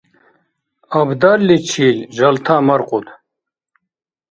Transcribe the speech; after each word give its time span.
Абдалличил 0.99 1.97
жалта 2.17 2.55
маркьуд. 2.67 3.05